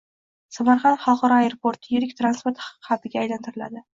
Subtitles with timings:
[0.55, 3.87] Samarqand xalqaro aeroporti yirik transport xabiga aylantiriladi.